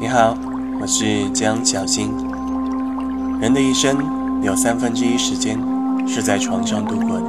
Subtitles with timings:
[0.00, 0.36] 你好，
[0.80, 2.10] 我是江小新。
[3.40, 3.96] 人的一生
[4.42, 5.58] 有三分之一时间
[6.06, 7.26] 是在床上度过的，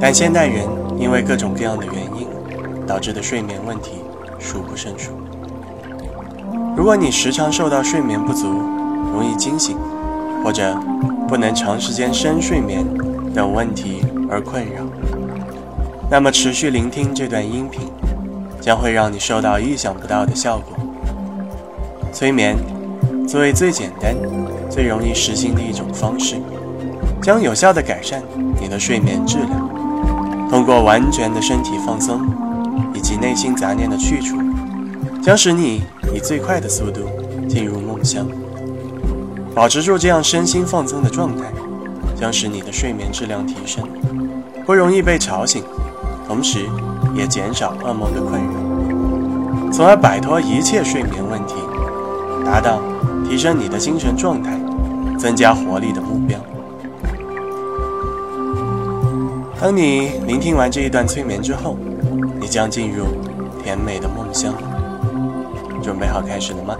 [0.00, 0.64] 但现代人
[0.98, 2.26] 因为各种各样的原因
[2.86, 4.02] 导致的睡眠问题
[4.38, 5.12] 数不胜数。
[6.76, 8.46] 如果你时常受到睡眠不足、
[9.12, 9.76] 容易惊醒，
[10.44, 10.76] 或者
[11.26, 12.86] 不能长时间深睡眠
[13.34, 14.82] 等问题而困扰，
[16.08, 17.82] 那么持续聆听这段音频，
[18.68, 20.76] 将会让你收到意想不到的效果。
[22.12, 22.54] 催眠
[23.26, 24.14] 作为最简单、
[24.68, 26.36] 最容易实行的一种方式，
[27.22, 28.22] 将有效地改善
[28.60, 30.50] 你的睡眠质量。
[30.50, 32.20] 通过完全的身体放松
[32.92, 34.36] 以及内心杂念的去除，
[35.22, 35.82] 将使你
[36.14, 37.00] 以最快的速度
[37.48, 38.26] 进入梦乡。
[39.54, 41.44] 保持住这样身心放松的状态，
[42.14, 43.88] 将使你的睡眠质量提升，
[44.66, 45.64] 不容易被吵醒，
[46.26, 46.66] 同时
[47.14, 48.57] 也减少噩梦的困扰，
[49.70, 51.54] 从而摆脱一切睡眠问题，
[52.44, 52.80] 达到
[53.28, 54.58] 提升你的精神状态、
[55.18, 56.38] 增加活力的目标。
[59.60, 61.76] 当你聆听完这一段催眠之后，
[62.40, 63.06] 你将进入
[63.62, 64.54] 甜美的梦乡。
[65.82, 66.74] 准备好开始了吗？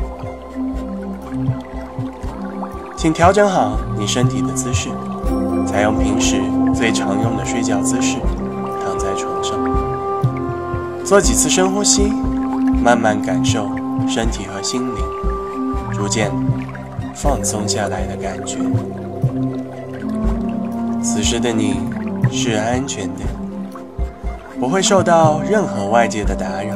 [2.96, 4.90] 请调整好你身体的姿势，
[5.66, 6.40] 采用平时
[6.74, 8.16] 最常用的睡觉姿势，
[8.84, 9.56] 躺在床上，
[11.04, 12.12] 做几次深呼吸，
[12.88, 13.68] 慢慢感受
[14.08, 15.04] 身体和心灵
[15.92, 16.30] 逐渐
[17.14, 18.56] 放松下来的感觉。
[21.02, 21.80] 此时的你
[22.32, 23.24] 是安全的，
[24.58, 26.74] 不会受到任何外界的打扰，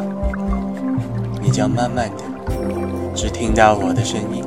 [1.41, 2.25] 你将慢慢的
[3.15, 4.45] 只听到我的声音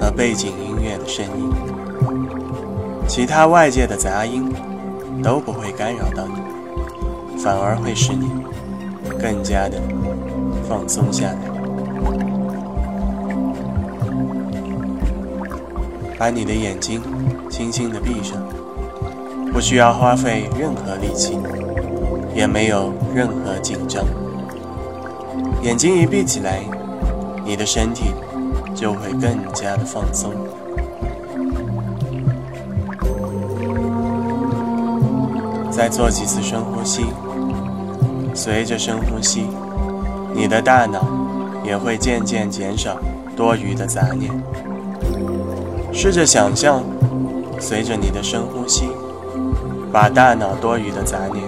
[0.00, 0.74] 和背景音。
[0.82, 1.52] 乐的声音，
[3.06, 4.52] 其他外界的杂音
[5.22, 8.28] 都不会干扰到你，反而会使你
[9.20, 9.80] 更加的
[10.68, 11.38] 放松下来。
[16.18, 17.02] 把你的眼睛
[17.50, 18.42] 轻轻的闭上，
[19.52, 21.38] 不需要花费任何力气，
[22.34, 24.04] 也没有任何紧张。
[25.62, 26.62] 眼睛一闭起来，
[27.44, 28.14] 你的身体
[28.74, 30.32] 就会更加的放松。
[35.70, 37.04] 再做几次深呼吸，
[38.34, 39.46] 随着深呼吸，
[40.36, 41.02] 你的大脑
[41.64, 42.98] 也会渐渐减少
[43.34, 44.30] 多余的杂念。
[45.94, 46.82] 试着想象，
[47.58, 48.84] 随着你的深呼吸，
[49.90, 51.42] 把大脑多余的杂念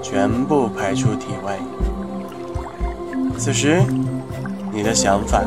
[0.00, 1.58] 全部排出体外。
[3.36, 3.82] 此时，
[4.72, 5.42] 你的想法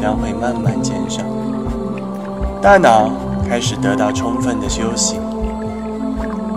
[0.00, 1.22] 将会慢慢减少，
[2.62, 3.10] 大脑
[3.46, 5.18] 开始得到充分的休息。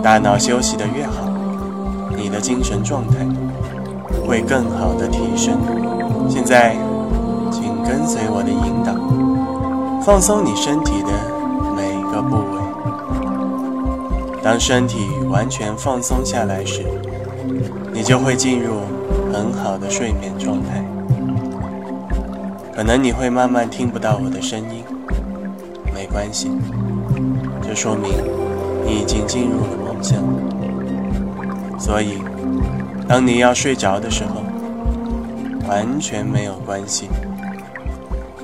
[0.02, 1.28] 大脑休息的越好，
[2.16, 3.26] 你的精神状态
[4.26, 5.58] 会更好的提升。
[6.28, 6.76] 现在，
[7.50, 8.94] 请跟随我的引导，
[10.04, 11.12] 放松你身体的
[11.76, 12.60] 每个部位。
[14.42, 16.84] 当身体完全放松下来时，
[17.92, 18.74] 你就会进入
[19.32, 20.84] 很好的睡眠状态。
[22.74, 24.84] 可能你会慢慢听不到我的声音，
[25.94, 26.50] 没关系，
[27.62, 28.10] 这说明
[28.84, 30.18] 你已经进入了梦乡。
[31.78, 32.18] 所以，
[33.06, 34.42] 当你要睡着的时候，
[35.68, 37.08] 完全没有关系，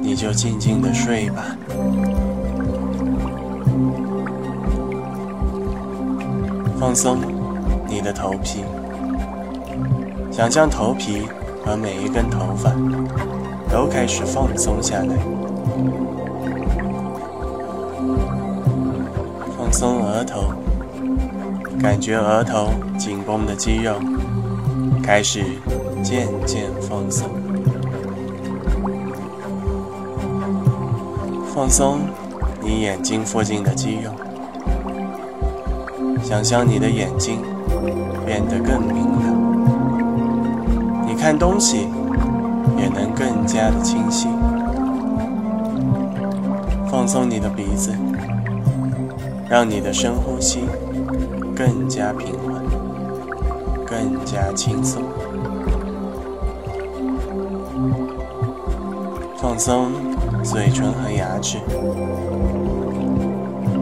[0.00, 1.56] 你就静静的睡吧。
[6.78, 7.18] 放松
[7.88, 8.64] 你的头皮，
[10.30, 11.22] 想象头皮
[11.64, 12.72] 和每一根头发
[13.70, 15.16] 都开始放松下来。
[19.56, 20.52] 放松额头。
[21.82, 23.94] 感觉额头紧绷的肌肉
[25.02, 25.44] 开始
[26.02, 27.28] 渐渐放松，
[31.54, 32.00] 放松
[32.62, 34.10] 你眼睛附近的肌肉，
[36.22, 37.40] 想象你的眼睛
[38.24, 39.34] 变得更明亮，
[41.06, 41.88] 你看东西
[42.78, 44.28] 也能更加的清晰。
[46.90, 47.92] 放松你的鼻子，
[49.48, 50.60] 让你的深呼吸。
[51.52, 52.49] 更加平缓，
[53.90, 55.02] 更加轻松。
[59.36, 59.90] 放松
[60.44, 61.58] 嘴唇和牙齿，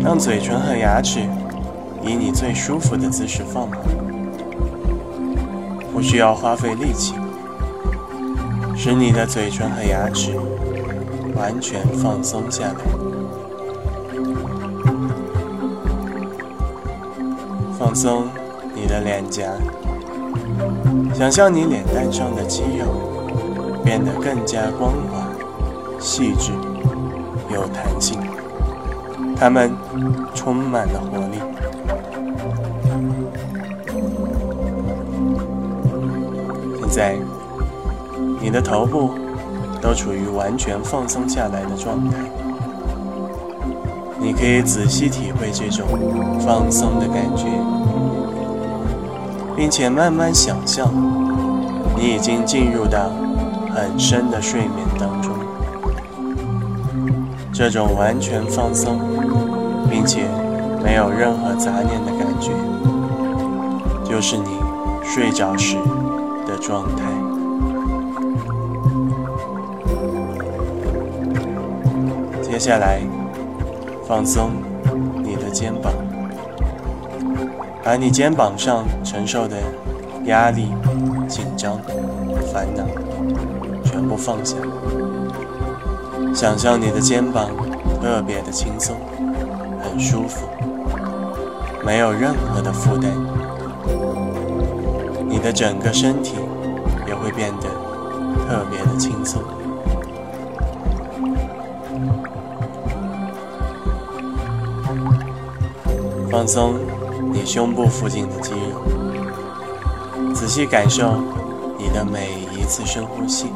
[0.00, 1.20] 让嘴唇和牙齿
[2.02, 3.78] 以你最舒服的姿势放好，
[5.92, 7.14] 不需要花费力气，
[8.74, 10.32] 使你的嘴唇和牙齿
[11.36, 12.74] 完全放松下来。
[17.78, 18.24] 放松
[18.88, 19.44] 的脸颊，
[21.14, 22.86] 想象你脸蛋上的肌肉
[23.84, 25.28] 变得更加光滑、
[26.00, 26.52] 细致、
[27.52, 28.18] 有弹性，
[29.36, 29.70] 它们
[30.34, 31.38] 充满了活力。
[36.80, 37.16] 现在，
[38.40, 39.10] 你的头部
[39.80, 42.16] 都处于完全放松下来的状态，
[44.18, 45.86] 你可以仔细体会这种
[46.40, 47.46] 放松的感觉。
[49.58, 50.88] 并且慢慢想象，
[51.96, 53.10] 你已经进入到
[53.74, 55.34] 很深的睡眠当中。
[57.52, 59.00] 这种完全放松，
[59.90, 60.28] 并且
[60.80, 62.52] 没有任何杂念的感觉，
[64.08, 64.44] 就是你
[65.02, 65.76] 睡着时
[66.46, 67.04] 的状态。
[72.40, 73.00] 接下来，
[74.06, 74.52] 放松
[75.24, 75.92] 你的肩膀。
[77.88, 79.56] 把你肩膀上承受的
[80.26, 80.68] 压力、
[81.26, 81.80] 紧张、
[82.52, 82.84] 烦恼
[83.82, 84.56] 全部放下，
[86.34, 87.48] 想象你的肩膀
[87.98, 88.94] 特别的轻松，
[89.82, 90.46] 很舒服，
[91.82, 93.10] 没有任何的负担，
[95.26, 96.34] 你的整个身体
[97.06, 97.70] 也会变得
[98.46, 99.42] 特别的轻松，
[106.30, 106.74] 放松。
[107.38, 108.82] 你胸部附近的肌肉，
[110.34, 111.22] 仔细感受
[111.78, 113.46] 你的每一次深呼吸，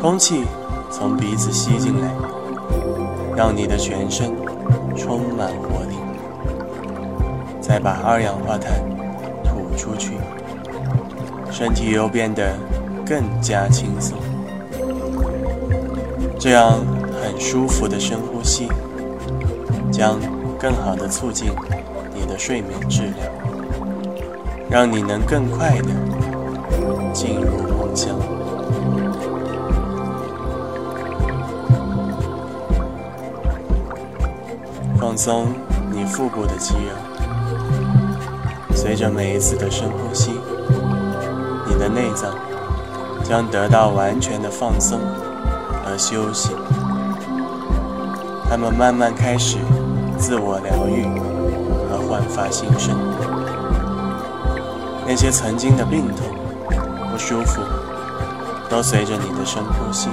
[0.00, 0.44] 空气
[0.88, 2.08] 从鼻子吸进来，
[3.36, 4.32] 让你的全身
[4.96, 5.96] 充满活力，
[7.60, 8.72] 再把二氧化碳
[9.42, 10.12] 吐出去，
[11.50, 12.54] 身体又变得
[13.04, 14.16] 更加轻松。
[16.38, 16.78] 这样
[17.20, 18.68] 很舒服的深呼吸，
[19.90, 20.20] 将
[20.56, 21.50] 更好的促进。
[22.32, 23.30] 的睡眠质量，
[24.70, 25.88] 让你能更快的
[27.12, 28.16] 进入梦乡。
[34.98, 35.48] 放松
[35.90, 36.94] 你腹部的肌肉，
[38.74, 40.30] 随着每一次的深呼吸，
[41.68, 42.34] 你的内脏
[43.22, 44.98] 将得到完全的放松
[45.84, 46.48] 和休息，
[48.48, 49.58] 它们慢慢开始
[50.16, 51.31] 自我疗愈。
[52.12, 52.94] 焕发新生，
[55.06, 56.26] 那些曾经的病痛、
[57.10, 57.62] 不舒服，
[58.68, 60.10] 都随着你的深呼吸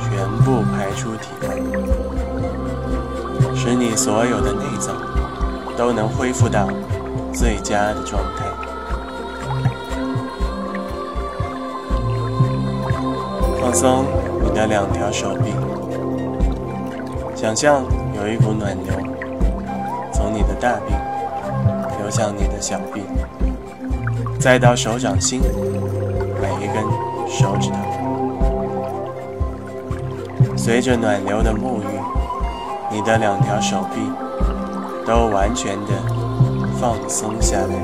[0.00, 1.54] 全部排出体外，
[3.54, 4.96] 使你所有的内脏
[5.76, 6.66] 都能恢复到
[7.32, 8.46] 最佳的状态。
[13.60, 14.04] 放松
[14.42, 15.54] 你的两条手臂，
[17.36, 17.84] 想象
[18.16, 19.21] 有一股暖流。
[20.62, 20.94] 大臂
[21.98, 23.02] 流向你的小臂，
[24.38, 25.40] 再到手掌心
[26.40, 26.84] 每一根
[27.28, 27.76] 手指头，
[30.56, 32.00] 随着暖流的沐浴，
[32.92, 34.00] 你的两条手臂
[35.04, 35.88] 都完全的
[36.80, 37.74] 放松下来，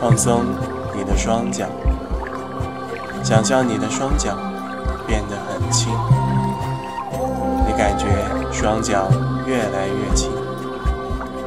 [0.00, 0.40] 放松
[0.96, 1.66] 你的双脚，
[3.22, 4.34] 想象你的双脚
[5.06, 5.92] 变得很轻。
[7.82, 8.06] 感觉
[8.52, 9.10] 双脚
[9.44, 10.30] 越来越轻，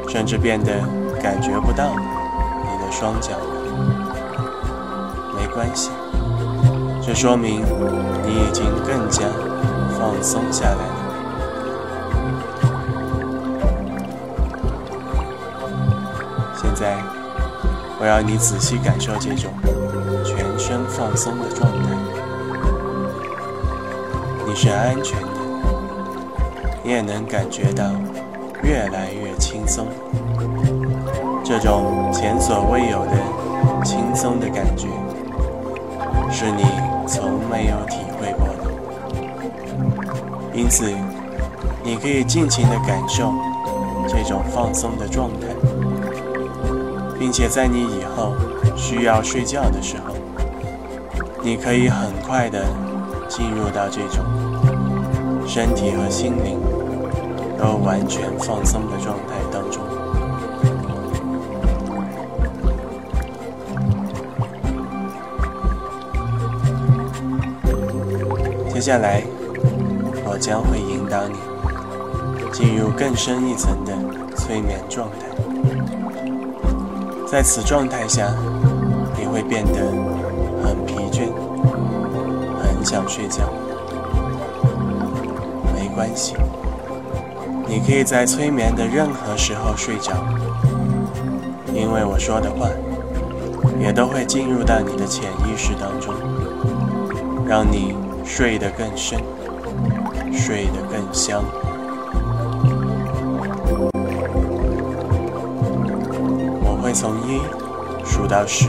[0.06, 0.82] 甚至变得
[1.24, 3.56] 感觉不到你的双脚了。
[5.34, 5.92] 没关系，
[7.02, 7.64] 这说明
[8.26, 9.22] 你已经更加
[9.98, 10.96] 放松下来了。
[16.54, 16.98] 现在，
[17.98, 19.54] 我要你仔细感受这种
[20.26, 21.96] 全身放松的状态。
[24.46, 25.35] 你是安全的。
[26.86, 27.84] 你也能感觉到
[28.62, 29.88] 越来越轻松，
[31.44, 33.14] 这种前所未有的
[33.84, 34.88] 轻松的感觉，
[36.32, 36.64] 是你
[37.08, 38.70] 从没有体会过的。
[40.54, 40.94] 因此，
[41.84, 43.34] 你可以尽情的感受
[44.08, 45.48] 这种放松的状态，
[47.18, 48.36] 并且在你以后
[48.78, 50.14] 需要睡觉的时候，
[51.42, 52.64] 你可以很快的
[53.28, 54.24] 进入到这种
[55.48, 56.60] 身体和心灵。
[57.66, 59.82] 都完全放松的状态当中。
[68.72, 69.24] 接下来，
[70.28, 71.34] 我将会引导你
[72.54, 73.94] 进入更深一层的
[74.36, 75.26] 催眠状态。
[77.28, 78.32] 在此状态下，
[79.18, 79.92] 你会变得
[80.64, 81.32] 很疲倦，
[82.62, 83.50] 很想睡觉。
[85.74, 86.36] 没关系。
[87.68, 90.14] 你可以在催眠的任何时候睡着，
[91.74, 92.68] 因为我说的话
[93.80, 96.14] 也都会进入到你的潜意识当中，
[97.48, 99.20] 让你睡得更深，
[100.32, 101.44] 睡得更香。
[106.64, 107.42] 我会从一
[108.06, 108.68] 数到十，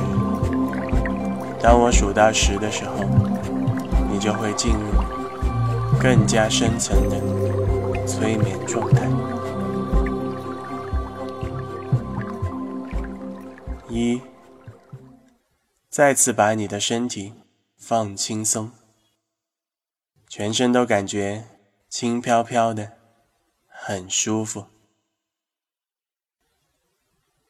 [1.63, 3.05] 当我数到十的时候，
[4.11, 4.79] 你就会进入
[6.01, 7.17] 更加深层的。
[8.07, 9.05] 催眠状态。
[13.89, 14.21] 一，
[15.89, 17.35] 再次把你的身体
[17.77, 18.71] 放轻松，
[20.29, 21.47] 全身都感觉
[21.89, 22.97] 轻飘飘的，
[23.67, 24.67] 很舒服。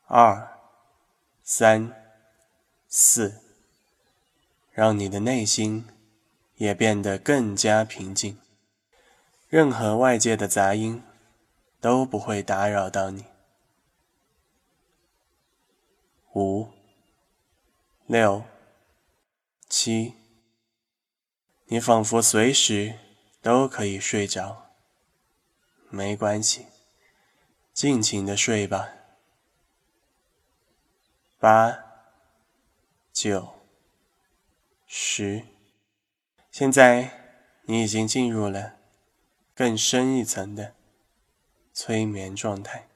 [0.07, 0.59] 二，
[1.43, 1.93] 三，
[2.87, 3.43] 四，
[4.71, 5.85] 让你的内心
[6.55, 8.39] 也变得更加平静。
[9.49, 11.05] 任何外界的杂音
[11.81, 13.25] 都不会打扰到你。
[16.35, 16.69] 五、
[18.07, 18.45] 六、
[19.69, 20.15] 七，
[21.67, 22.99] 你仿佛随时
[23.41, 24.67] 都可以睡着，
[25.91, 26.67] 没关系，
[27.73, 28.89] 尽情的睡吧。
[31.39, 31.79] 八、
[33.13, 33.55] 九、
[34.87, 35.45] 十，
[36.51, 37.11] 现在
[37.67, 38.76] 你已经进入了。
[39.57, 40.75] 更深一层的
[41.73, 42.89] 催眠状态。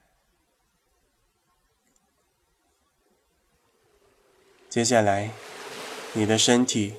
[4.68, 5.30] 接下来，
[6.12, 6.92] 你的身体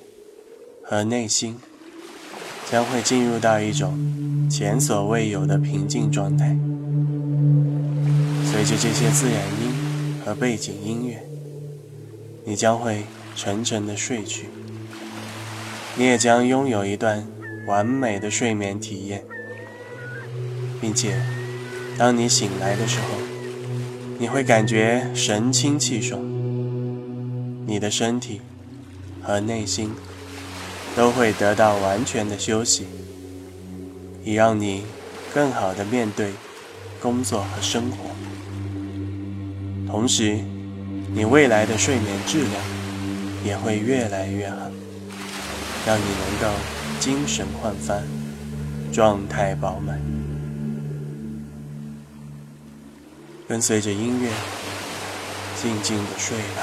[0.82, 1.60] 和内心
[2.68, 6.56] 将会进入到一种前所未有的平静状态。
[8.50, 11.24] 随着这些自然音和背景音乐，
[12.44, 13.04] 你将会
[13.36, 14.48] 沉沉的睡去。
[15.96, 17.24] 你也将拥有一段
[17.68, 19.24] 完美的睡眠体验。
[20.82, 21.14] 并且，
[21.96, 23.06] 当你醒来的时候，
[24.18, 26.20] 你会感觉神清气爽，
[27.64, 28.40] 你的身体
[29.22, 29.92] 和内心
[30.96, 32.86] 都会得到完全的休息，
[34.24, 34.82] 以让你
[35.32, 36.32] 更好的面对
[37.00, 37.98] 工作和生活。
[39.86, 40.40] 同时，
[41.14, 42.52] 你未来的睡眠质量
[43.44, 44.56] 也会越来越好，
[45.86, 46.58] 让你能够
[46.98, 47.94] 精神焕发，
[48.92, 50.21] 状态饱满。
[53.48, 54.30] 跟随着音乐，
[55.60, 56.62] 静静的睡吧。